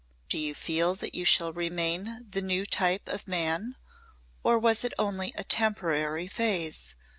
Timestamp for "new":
2.41-2.65